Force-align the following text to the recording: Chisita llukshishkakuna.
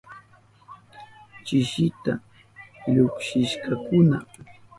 Chisita 1.45 2.13
llukshishkakuna. 2.93 4.17